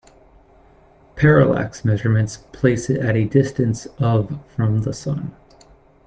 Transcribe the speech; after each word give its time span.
Parallax 1.15 1.85
measurements 1.85 2.37
place 2.53 2.89
it 2.89 2.97
at 3.05 3.15
a 3.15 3.25
distance 3.25 3.85
of 3.99 4.35
from 4.49 4.81
the 4.81 4.93
Sun. 4.93 5.31